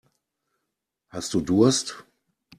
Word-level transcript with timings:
Hast 1.11 1.31
du 1.35 1.41
Durst? 1.41 2.05